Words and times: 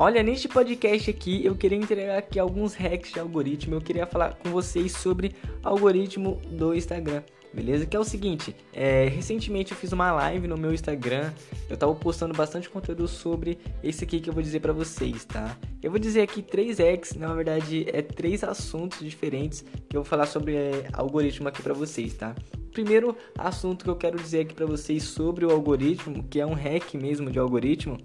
Olha, 0.00 0.22
neste 0.22 0.46
podcast 0.46 1.10
aqui 1.10 1.44
eu 1.44 1.56
queria 1.56 1.76
entregar 1.76 2.18
aqui 2.18 2.38
alguns 2.38 2.72
hacks 2.72 3.12
de 3.12 3.18
algoritmo. 3.18 3.74
Eu 3.74 3.80
queria 3.80 4.06
falar 4.06 4.34
com 4.34 4.48
vocês 4.48 4.92
sobre 4.92 5.34
algoritmo 5.60 6.40
do 6.52 6.72
Instagram 6.72 7.20
beleza? 7.52 7.84
Que 7.84 7.96
é 7.96 7.98
o 7.98 8.04
seguinte, 8.04 8.54
é, 8.72 9.06
recentemente 9.06 9.72
eu 9.72 9.76
fiz 9.76 9.90
uma 9.90 10.12
live 10.12 10.46
no 10.46 10.56
meu 10.56 10.72
Instagram, 10.72 11.32
eu 11.68 11.76
tava 11.76 11.92
postando 11.94 12.32
bastante 12.32 12.68
conteúdo 12.68 13.08
sobre 13.08 13.58
esse 13.82 14.04
aqui 14.04 14.20
que 14.20 14.30
eu 14.30 14.34
vou 14.34 14.42
dizer 14.42 14.60
para 14.60 14.72
vocês, 14.72 15.24
tá? 15.24 15.56
Eu 15.82 15.90
vou 15.90 15.98
dizer 15.98 16.20
aqui 16.20 16.42
três 16.42 16.78
hacks, 16.78 17.14
na 17.14 17.34
verdade 17.34 17.86
é 17.88 18.02
três 18.02 18.44
assuntos 18.44 19.00
diferentes 19.00 19.64
que 19.88 19.96
eu 19.96 20.02
vou 20.02 20.04
falar 20.04 20.26
sobre 20.26 20.54
é, 20.54 20.88
algoritmo 20.92 21.48
aqui 21.48 21.62
para 21.62 21.74
vocês, 21.74 22.14
tá? 22.14 22.36
Primeiro 22.70 23.16
assunto 23.36 23.84
que 23.84 23.90
eu 23.90 23.96
quero 23.96 24.18
dizer 24.18 24.40
aqui 24.40 24.54
para 24.54 24.66
vocês 24.66 25.02
sobre 25.02 25.44
o 25.44 25.50
algoritmo, 25.50 26.22
que 26.24 26.40
é 26.40 26.46
um 26.46 26.54
hack 26.54 26.94
mesmo 26.94 27.30
de 27.30 27.38
algoritmo, 27.38 27.98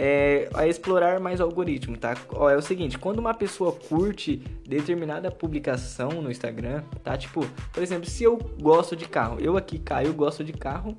é, 0.00 0.48
a 0.54 0.64
explorar 0.64 1.18
mais 1.18 1.40
o 1.40 1.42
algoritmo, 1.42 1.96
tá? 1.96 2.16
Ó, 2.30 2.48
é 2.48 2.56
o 2.56 2.62
seguinte, 2.62 2.96
quando 2.96 3.18
uma 3.18 3.34
pessoa 3.34 3.72
curte 3.72 4.36
determinada 4.64 5.28
publicação 5.28 6.22
no 6.22 6.30
Instagram, 6.30 6.84
tá? 7.02 7.18
Tipo, 7.18 7.44
por 7.72 7.82
exemplo, 7.82 8.08
se 8.08 8.22
eu 8.22 8.38
gosto 8.60 8.94
de 8.94 9.08
carro, 9.08 9.40
eu 9.40 9.56
aqui, 9.56 9.76
Caio, 9.76 10.14
gosto 10.14 10.44
de 10.44 10.52
carro, 10.52 10.96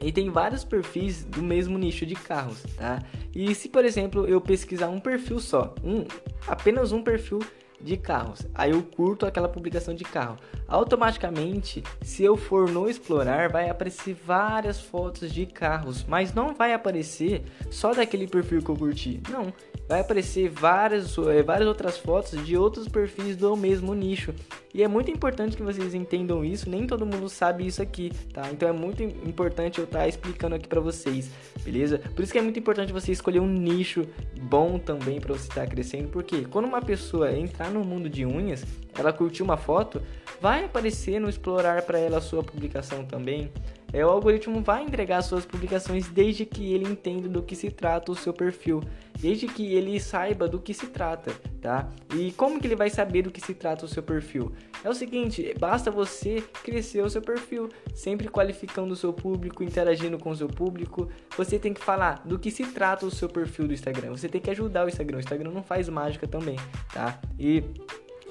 e 0.00 0.12
tem 0.12 0.30
vários 0.30 0.62
perfis 0.62 1.24
do 1.24 1.42
mesmo 1.42 1.76
nicho 1.76 2.06
de 2.06 2.14
carros, 2.14 2.62
tá? 2.76 3.02
E 3.34 3.52
se, 3.52 3.68
por 3.68 3.84
exemplo, 3.84 4.24
eu 4.28 4.40
pesquisar 4.40 4.90
um 4.90 5.00
perfil 5.00 5.40
só, 5.40 5.74
um, 5.82 6.04
apenas 6.46 6.92
um 6.92 7.02
perfil 7.02 7.40
de 7.84 7.96
carros. 7.96 8.46
Aí 8.54 8.70
eu 8.70 8.82
curto 8.82 9.26
aquela 9.26 9.48
publicação 9.48 9.94
de 9.94 10.04
carro. 10.04 10.36
Automaticamente, 10.66 11.84
se 12.02 12.24
eu 12.24 12.36
for 12.36 12.70
no 12.70 12.88
explorar, 12.88 13.50
vai 13.50 13.68
aparecer 13.68 14.14
várias 14.14 14.80
fotos 14.80 15.30
de 15.32 15.44
carros, 15.44 16.04
mas 16.08 16.32
não 16.32 16.54
vai 16.54 16.72
aparecer 16.72 17.44
só 17.70 17.92
daquele 17.92 18.26
perfil 18.26 18.62
que 18.62 18.70
eu 18.70 18.76
curti. 18.76 19.20
Não, 19.30 19.52
vai 19.88 20.00
aparecer 20.00 20.48
várias, 20.48 21.16
eh, 21.18 21.42
várias 21.42 21.68
outras 21.68 21.98
fotos 21.98 22.44
de 22.44 22.56
outros 22.56 22.88
perfis 22.88 23.36
do 23.36 23.56
mesmo 23.56 23.94
nicho. 23.94 24.34
E 24.72 24.82
é 24.82 24.88
muito 24.88 25.10
importante 25.10 25.56
que 25.56 25.62
vocês 25.62 25.94
entendam 25.94 26.44
isso, 26.44 26.68
nem 26.68 26.86
todo 26.86 27.06
mundo 27.06 27.28
sabe 27.28 27.66
isso 27.66 27.80
aqui, 27.80 28.10
tá? 28.32 28.50
Então 28.50 28.68
é 28.68 28.72
muito 28.72 29.02
importante 29.02 29.78
eu 29.78 29.84
estar 29.84 30.00
tá 30.00 30.08
explicando 30.08 30.56
aqui 30.56 30.66
para 30.66 30.80
vocês, 30.80 31.30
beleza? 31.62 31.98
Por 31.98 32.22
isso 32.22 32.32
que 32.32 32.38
é 32.38 32.42
muito 32.42 32.58
importante 32.58 32.92
você 32.92 33.12
escolher 33.12 33.40
um 33.40 33.46
nicho 33.46 34.06
bom 34.42 34.78
também 34.78 35.20
para 35.20 35.32
você 35.32 35.48
estar 35.48 35.62
tá 35.62 35.66
crescendo, 35.66 36.08
porque 36.08 36.44
quando 36.44 36.64
uma 36.64 36.82
pessoa 36.82 37.32
entrar 37.32 37.70
no 37.70 37.84
mundo 37.84 38.08
de 38.08 38.26
unhas, 38.26 38.64
ela 38.98 39.12
curtiu 39.12 39.44
uma 39.44 39.56
foto, 39.56 40.02
vai 40.40 40.64
aparecer 40.64 41.20
no 41.20 41.28
explorar 41.28 41.82
para 41.82 41.98
ela 41.98 42.18
a 42.18 42.20
sua 42.20 42.42
publicação 42.42 43.04
também. 43.04 43.52
É, 43.94 44.04
o 44.04 44.08
algoritmo 44.08 44.60
vai 44.60 44.82
entregar 44.82 45.22
suas 45.22 45.46
publicações 45.46 46.08
desde 46.08 46.44
que 46.44 46.74
ele 46.74 46.84
entenda 46.84 47.28
do 47.28 47.40
que 47.40 47.54
se 47.54 47.70
trata 47.70 48.10
o 48.10 48.16
seu 48.16 48.32
perfil, 48.32 48.82
desde 49.20 49.46
que 49.46 49.72
ele 49.72 50.00
saiba 50.00 50.48
do 50.48 50.58
que 50.58 50.74
se 50.74 50.88
trata, 50.88 51.32
tá? 51.62 51.88
E 52.12 52.32
como 52.32 52.60
que 52.60 52.66
ele 52.66 52.74
vai 52.74 52.90
saber 52.90 53.22
do 53.22 53.30
que 53.30 53.40
se 53.40 53.54
trata 53.54 53.84
o 53.84 53.88
seu 53.88 54.02
perfil? 54.02 54.50
É 54.82 54.90
o 54.90 54.94
seguinte, 54.94 55.54
basta 55.60 55.92
você 55.92 56.42
crescer 56.64 57.02
o 57.02 57.08
seu 57.08 57.22
perfil, 57.22 57.68
sempre 57.94 58.26
qualificando 58.26 58.94
o 58.94 58.96
seu 58.96 59.12
público, 59.12 59.62
interagindo 59.62 60.18
com 60.18 60.30
o 60.30 60.36
seu 60.36 60.48
público. 60.48 61.08
Você 61.36 61.56
tem 61.56 61.72
que 61.72 61.80
falar 61.80 62.20
do 62.24 62.36
que 62.36 62.50
se 62.50 62.66
trata 62.66 63.06
o 63.06 63.12
seu 63.12 63.28
perfil 63.28 63.68
do 63.68 63.74
Instagram. 63.74 64.10
Você 64.10 64.28
tem 64.28 64.40
que 64.40 64.50
ajudar 64.50 64.84
o 64.84 64.88
Instagram. 64.88 65.18
O 65.18 65.20
Instagram 65.20 65.52
não 65.52 65.62
faz 65.62 65.88
mágica 65.88 66.26
também, 66.26 66.56
tá? 66.92 67.20
E 67.38 67.62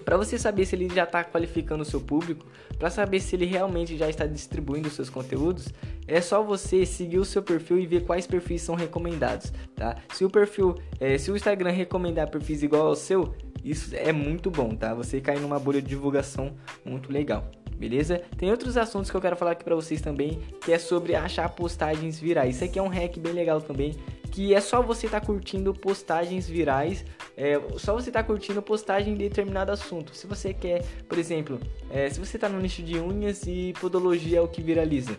para 0.04 0.18
você 0.18 0.38
saber 0.38 0.66
se 0.66 0.76
ele 0.76 0.90
já 0.94 1.04
está 1.04 1.24
qualificando 1.24 1.84
o 1.84 1.86
seu 1.86 2.02
público, 2.02 2.46
para 2.78 2.90
saber 2.90 3.20
se 3.20 3.36
ele 3.36 3.46
realmente 3.46 3.98
já 3.98 4.10
está 4.10 4.26
distribuindo 4.26 4.90
seus 4.90 5.10
conteúdos, 5.10 5.70
é 6.08 6.20
só 6.22 6.44
você 6.44 6.86
seguir 6.86 7.20
o 7.20 7.26
seu 7.26 7.42
perfil 7.42 7.80
e 7.80 7.86
ver 7.86 8.04
quais 8.04 8.28
perfis 8.28 8.62
são 8.62 8.76
recomendados, 8.76 9.54
tá? 9.76 9.96
Se 10.14 10.26
o 10.26 10.30
perfil, 10.30 10.76
é, 11.00 11.18
se 11.18 11.32
o 11.32 11.36
Instagram 11.36 11.72
recomendar 11.72 12.30
perfis 12.30 12.64
igual 12.64 12.88
ao 12.88 12.96
seu, 12.96 13.34
isso 13.64 13.96
é 13.96 14.12
muito 14.12 14.52
bom, 14.52 14.76
tá? 14.76 14.94
Você 14.94 15.22
cai 15.22 15.40
numa 15.40 15.58
bolha 15.58 15.82
de 15.82 15.88
divulgação 15.88 16.54
muito 16.84 17.12
legal. 17.12 17.50
Beleza? 17.78 18.22
Tem 18.38 18.52
outros 18.52 18.78
assuntos 18.78 19.10
que 19.10 19.18
eu 19.18 19.22
quero 19.22 19.36
falar 19.36 19.52
aqui 19.52 19.64
para 19.64 19.76
vocês 19.76 20.00
também, 20.00 20.40
que 20.64 20.72
é 20.72 20.78
sobre 20.78 21.16
achar 21.16 21.50
postagens 21.50 22.20
virais. 22.20 22.56
Isso 22.56 22.64
aqui 22.66 22.80
é 22.80 22.82
um 22.82 22.88
hack 22.88 23.18
bem 23.18 23.34
legal 23.34 23.62
também, 23.62 23.96
que 24.32 24.54
é 24.54 24.62
só 24.62 24.82
você 24.82 25.06
estar 25.08 25.20
tá 25.20 25.26
curtindo 25.26 25.74
postagens 25.74 26.48
virais, 26.48 27.04
é, 27.36 27.60
só 27.78 27.94
você 27.94 28.12
tá 28.12 28.24
curtindo 28.24 28.62
postagem 28.62 29.14
de 29.14 29.28
determinado 29.28 29.72
assunto. 29.72 30.16
Se 30.16 30.28
você 30.28 30.54
quer, 30.54 30.84
por 31.08 31.18
exemplo, 31.18 31.60
é, 31.90 32.10
se 32.10 32.20
você 32.20 32.38
está 32.38 32.48
no 32.48 32.60
nicho 32.60 32.84
de 32.84 33.00
unhas 33.00 33.44
e 33.48 33.74
podologia 33.80 34.38
é 34.38 34.42
o 34.42 34.48
que 34.48 34.62
viraliza. 34.62 35.18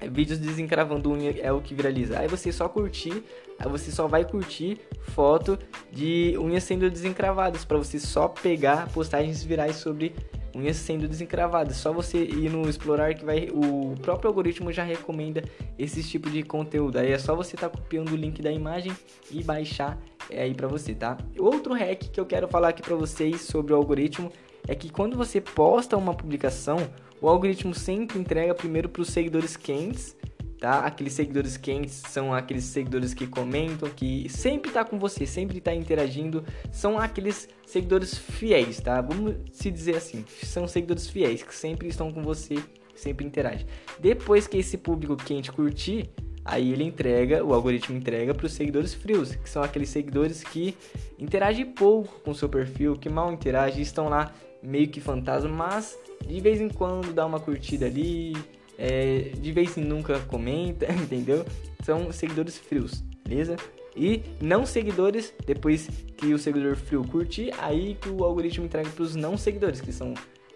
É, 0.00 0.08
vídeos 0.08 0.38
desencravando 0.38 1.10
unha 1.10 1.32
é 1.40 1.52
o 1.52 1.60
que 1.60 1.74
viraliza. 1.74 2.18
Aí 2.18 2.28
você 2.28 2.52
só 2.52 2.68
curtir, 2.68 3.24
aí 3.58 3.68
você 3.68 3.90
só 3.90 4.06
vai 4.06 4.24
curtir 4.24 4.80
foto 5.08 5.58
de 5.90 6.36
unhas 6.38 6.64
sendo 6.64 6.88
desencravadas 6.90 7.64
para 7.64 7.78
você 7.78 7.98
só 7.98 8.28
pegar 8.28 8.88
postagens 8.92 9.42
virais 9.42 9.76
sobre 9.76 10.14
unhas 10.54 10.76
sendo 10.76 11.08
desencravadas. 11.08 11.76
Só 11.76 11.92
você 11.92 12.22
ir 12.22 12.50
no 12.50 12.68
explorar 12.68 13.14
que 13.14 13.24
vai 13.24 13.48
o 13.52 13.94
próprio 14.00 14.28
algoritmo 14.28 14.72
já 14.72 14.82
recomenda 14.82 15.42
esse 15.78 16.02
tipo 16.02 16.30
de 16.30 16.42
conteúdo. 16.42 16.98
Aí 16.98 17.10
é 17.10 17.18
só 17.18 17.34
você 17.34 17.56
estar 17.56 17.68
tá 17.68 17.76
copiando 17.76 18.12
o 18.12 18.16
link 18.16 18.40
da 18.42 18.52
imagem 18.52 18.92
e 19.30 19.42
baixar 19.42 19.98
aí 20.38 20.54
para 20.54 20.68
você, 20.68 20.94
tá? 20.94 21.16
Outro 21.38 21.74
hack 21.74 22.10
que 22.10 22.20
eu 22.20 22.26
quero 22.26 22.48
falar 22.48 22.68
aqui 22.68 22.82
para 22.82 22.96
vocês 22.96 23.42
sobre 23.42 23.72
o 23.72 23.76
algoritmo 23.76 24.30
é 24.66 24.74
que 24.74 24.90
quando 24.90 25.16
você 25.16 25.40
posta 25.40 25.96
uma 25.96 26.14
publicação, 26.14 26.78
o 27.20 27.28
algoritmo 27.28 27.74
sempre 27.74 28.18
entrega 28.18 28.54
primeiro 28.54 28.88
para 28.88 29.02
os 29.02 29.08
seguidores 29.08 29.56
quentes 29.56 30.16
tá? 30.62 30.86
Aqueles 30.86 31.12
seguidores 31.14 31.56
quentes 31.56 32.00
são 32.08 32.32
aqueles 32.32 32.62
seguidores 32.62 33.12
que 33.12 33.26
comentam, 33.26 33.90
que 33.90 34.28
sempre 34.28 34.70
tá 34.70 34.84
com 34.84 34.96
você, 34.96 35.26
sempre 35.26 35.60
tá 35.60 35.74
interagindo, 35.74 36.44
são 36.70 37.00
aqueles 37.00 37.48
seguidores 37.66 38.16
fiéis, 38.16 38.80
tá? 38.80 39.00
Vamos 39.00 39.34
se 39.50 39.72
dizer 39.72 39.96
assim, 39.96 40.24
são 40.44 40.68
seguidores 40.68 41.10
fiéis 41.10 41.42
que 41.42 41.52
sempre 41.52 41.88
estão 41.88 42.12
com 42.12 42.22
você, 42.22 42.54
sempre 42.94 43.26
interagem. 43.26 43.66
Depois 43.98 44.46
que 44.46 44.56
esse 44.56 44.78
público 44.78 45.16
quente 45.16 45.50
curtir, 45.50 46.08
aí 46.44 46.72
ele 46.72 46.84
entrega, 46.84 47.44
o 47.44 47.54
algoritmo 47.54 47.96
entrega 47.96 48.34
para 48.34 48.46
os 48.46 48.52
seguidores 48.52 48.94
frios, 48.94 49.34
que 49.34 49.48
são 49.48 49.62
aqueles 49.62 49.88
seguidores 49.88 50.42
que 50.42 50.76
interagem 51.18 51.66
pouco 51.66 52.20
com 52.20 52.32
o 52.32 52.34
seu 52.34 52.48
perfil, 52.48 52.96
que 52.96 53.08
mal 53.08 53.32
interagem, 53.32 53.82
estão 53.82 54.08
lá 54.08 54.32
meio 54.62 54.88
que 54.88 55.00
fantasma, 55.00 55.50
mas 55.50 55.98
de 56.26 56.40
vez 56.40 56.60
em 56.60 56.68
quando 56.68 57.12
dá 57.12 57.26
uma 57.26 57.40
curtida 57.40 57.86
ali, 57.86 58.34
é, 58.78 59.30
de 59.38 59.52
vez 59.52 59.76
em 59.76 59.84
nunca 59.84 60.18
comenta, 60.20 60.90
entendeu? 60.92 61.44
São 61.82 62.12
seguidores 62.12 62.58
frios, 62.58 63.02
beleza? 63.26 63.56
E 63.94 64.22
não 64.40 64.64
seguidores, 64.64 65.34
depois 65.44 65.88
que 66.16 66.32
o 66.32 66.38
seguidor 66.38 66.76
frio 66.76 67.04
curtir, 67.04 67.52
aí 67.58 67.96
que 68.00 68.08
o 68.08 68.24
algoritmo 68.24 68.64
entrega 68.64 68.88
para 68.88 69.02
os 69.02 69.14
não 69.14 69.36
seguidores, 69.36 69.80
que 69.80 69.92
são 69.92 70.14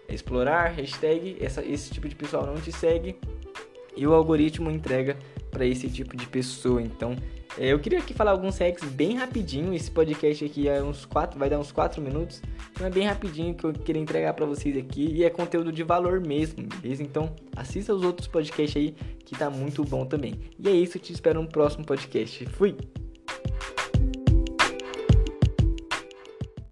explorar, 0.09 0.71
hashtag, 0.71 1.37
essa, 1.39 1.63
esse 1.63 1.91
tipo 1.91 2.07
de 2.07 2.15
pessoal 2.15 2.45
não 2.45 2.55
te 2.55 2.71
segue, 2.71 3.17
e 3.95 4.07
o 4.07 4.13
algoritmo 4.13 4.71
entrega 4.71 5.17
para 5.49 5.65
esse 5.65 5.89
tipo 5.89 6.15
de 6.15 6.27
pessoa. 6.27 6.81
Então, 6.81 7.15
é, 7.57 7.73
eu 7.73 7.79
queria 7.79 7.99
aqui 7.99 8.13
falar 8.13 8.31
alguns 8.31 8.57
hacks 8.59 8.83
bem 8.83 9.17
rapidinho. 9.17 9.73
Esse 9.73 9.89
podcast 9.89 10.45
aqui 10.45 10.67
é 10.67 10.81
uns 10.81 11.05
quatro, 11.05 11.39
vai 11.39 11.49
dar 11.49 11.59
uns 11.59 11.71
4 11.71 12.01
minutos. 12.01 12.41
Então 12.71 12.85
é 12.85 12.89
bem 12.89 13.07
rapidinho 13.07 13.55
que 13.55 13.63
eu 13.63 13.73
queria 13.73 14.01
entregar 14.01 14.33
para 14.33 14.45
vocês 14.45 14.77
aqui 14.77 15.11
e 15.11 15.23
é 15.23 15.29
conteúdo 15.29 15.71
de 15.71 15.83
valor 15.83 16.19
mesmo, 16.19 16.67
beleza? 16.81 17.01
Então 17.01 17.35
assista 17.55 17.93
os 17.93 18.03
outros 18.03 18.27
podcasts 18.27 18.77
aí 18.77 18.95
que 19.25 19.35
tá 19.35 19.49
muito 19.49 19.83
bom 19.83 20.05
também. 20.05 20.35
E 20.59 20.69
é 20.69 20.71
isso, 20.71 20.99
te 20.99 21.11
espero 21.11 21.41
no 21.41 21.47
próximo 21.47 21.83
podcast. 21.83 22.45
Fui! 22.45 22.75